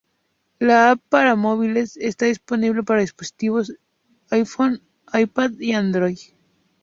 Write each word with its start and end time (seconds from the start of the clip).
La 0.57 0.89
App 0.89 0.99
para 1.09 1.35
móviles 1.35 1.95
está 1.97 2.25
disponible 2.25 2.81
para 2.81 3.01
dispositivos 3.01 3.71
iPhone, 4.31 4.81
iPad 5.13 5.51
y 5.59 5.73
Android. 5.73 6.17